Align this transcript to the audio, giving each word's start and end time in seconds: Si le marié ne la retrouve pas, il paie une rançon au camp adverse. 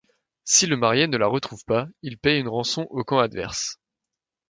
Si 0.45 0.65
le 0.65 0.77
marié 0.77 1.05
ne 1.05 1.15
la 1.15 1.27
retrouve 1.27 1.63
pas, 1.65 1.85
il 2.01 2.17
paie 2.17 2.39
une 2.39 2.47
rançon 2.49 2.87
au 2.89 3.03
camp 3.03 3.19
adverse. 3.19 3.77